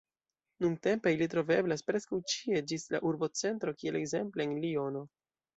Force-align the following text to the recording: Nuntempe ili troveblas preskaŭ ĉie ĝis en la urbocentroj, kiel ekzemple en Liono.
Nuntempe 0.63 1.11
ili 1.15 1.27
troveblas 1.33 1.85
preskaŭ 1.91 2.19
ĉie 2.33 2.63
ĝis 2.73 2.87
en 2.89 2.97
la 2.97 3.03
urbocentroj, 3.11 3.77
kiel 3.85 4.03
ekzemple 4.03 4.49
en 4.51 4.61
Liono. 4.65 5.09